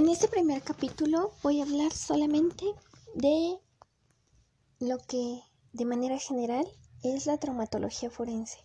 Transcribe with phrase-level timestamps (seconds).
[0.00, 2.64] En este primer capítulo voy a hablar solamente
[3.14, 3.58] de
[4.78, 5.42] lo que
[5.74, 6.66] de manera general
[7.02, 8.60] es la traumatología forense.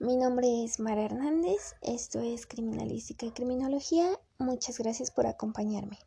[0.00, 4.18] Mi nombre es Mara Hernández, esto es Criminalística y Criminología.
[4.38, 6.00] Muchas gracias por acompañarme.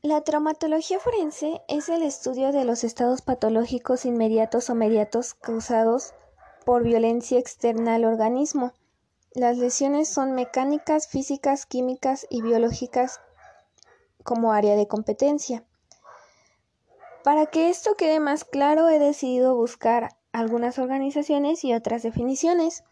[0.00, 6.14] La traumatología forense es el estudio de los estados patológicos inmediatos o mediatos causados
[6.64, 8.72] por violencia externa al organismo.
[9.34, 13.20] Las lesiones son mecánicas, físicas, químicas y biológicas
[14.22, 15.64] como área de competencia.
[17.24, 22.84] Para que esto quede más claro, he decidido buscar algunas organizaciones y otras definiciones.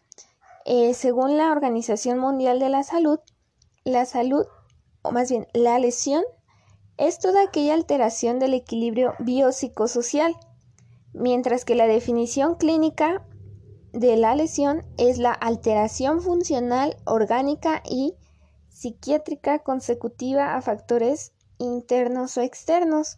[0.65, 3.19] Eh, según la Organización Mundial de la Salud,
[3.83, 4.45] la salud,
[5.03, 6.23] o más bien la lesión,
[6.97, 10.35] es toda aquella alteración del equilibrio biopsicosocial,
[11.13, 13.25] mientras que la definición clínica
[13.93, 18.15] de la lesión es la alteración funcional, orgánica y
[18.69, 23.17] psiquiátrica consecutiva a factores internos o externos.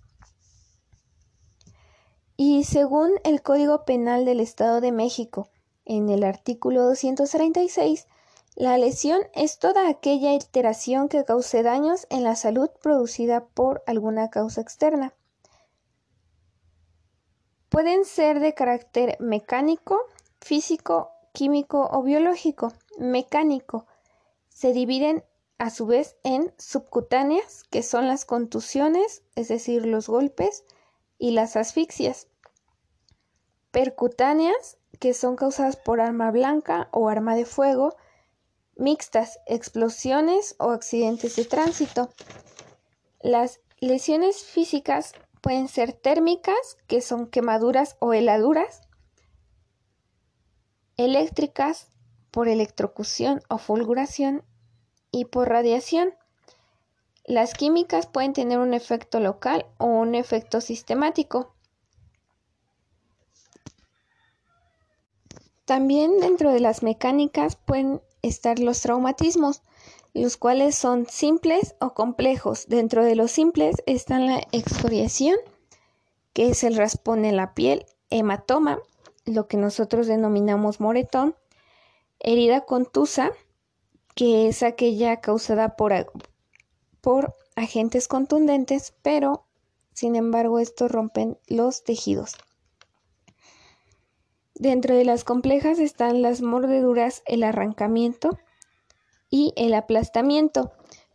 [2.35, 5.49] Y según el Código Penal del Estado de México,
[5.85, 8.07] en el artículo 236,
[8.55, 14.29] la lesión es toda aquella alteración que cause daños en la salud producida por alguna
[14.29, 15.13] causa externa.
[17.69, 19.99] Pueden ser de carácter mecánico,
[20.43, 22.73] físico, químico o biológico.
[22.99, 23.87] Mecánico.
[24.49, 25.23] Se dividen
[25.57, 30.63] a su vez en subcutáneas, que son las contusiones, es decir, los golpes,
[31.17, 32.27] y las asfixias.
[33.71, 37.95] Percutáneas, que son causadas por arma blanca o arma de fuego,
[38.75, 42.09] mixtas, explosiones o accidentes de tránsito.
[43.21, 48.81] Las lesiones físicas pueden ser térmicas, que son quemaduras o heladuras,
[50.97, 51.87] eléctricas,
[52.31, 54.43] por electrocución o fulguración,
[55.13, 56.13] y por radiación.
[57.23, 61.53] Las químicas pueden tener un efecto local o un efecto sistemático.
[65.63, 69.61] También dentro de las mecánicas pueden estar los traumatismos,
[70.13, 72.67] los cuales son simples o complejos.
[72.67, 75.37] Dentro de los simples están la excoriación,
[76.33, 78.79] que es el raspón en la piel, hematoma,
[79.25, 81.35] lo que nosotros denominamos moretón,
[82.19, 83.31] herida contusa,
[84.15, 85.93] que es aquella causada por,
[87.01, 89.45] por agentes contundentes, pero
[89.93, 92.35] sin embargo estos rompen los tejidos.
[94.55, 98.37] Dentro de las complejas están las mordeduras, el arrancamiento
[99.29, 100.71] y el aplastamiento.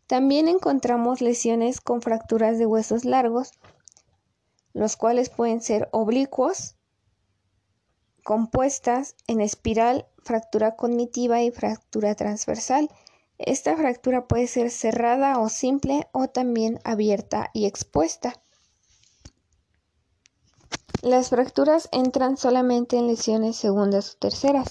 [0.09, 3.53] También encontramos lesiones con fracturas de huesos largos,
[4.73, 6.78] los cuales pueden ser oblicuos,
[8.29, 12.91] compuestas en espiral, fractura cognitiva y fractura transversal.
[13.39, 18.35] Esta fractura puede ser cerrada o simple o también abierta y expuesta.
[21.01, 24.69] Las fracturas entran solamente en lesiones segundas o terceras.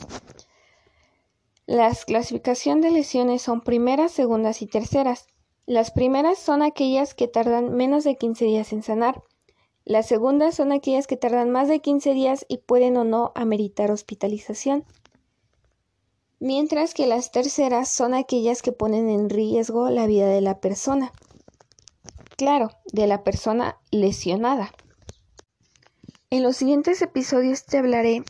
[1.66, 5.25] Las clasificación de lesiones son primeras, segundas y terceras.
[5.66, 9.24] Las primeras son aquellas que tardan menos de 15 días en sanar.
[9.88, 13.90] Las segundas son aquellas que tardan más de 15 días y pueden o no ameritar
[13.90, 14.84] hospitalización.
[16.42, 21.14] Mientras que las terceras son aquellas que ponen en riesgo la vida de la persona.
[22.36, 24.74] Claro, de la persona lesionada.
[26.31, 28.25] En los siguientes episodios te hablaré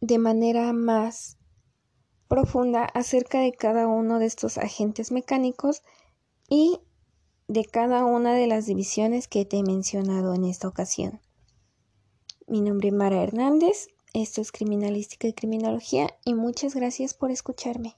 [0.00, 1.38] de manera más
[2.28, 5.82] profunda acerca de cada uno de estos agentes mecánicos
[6.48, 6.78] y
[7.48, 11.20] de cada una de las divisiones que te he mencionado en esta ocasión.
[12.46, 17.96] Mi nombre es Mara Hernández, esto es Criminalística y Criminología y muchas gracias por escucharme.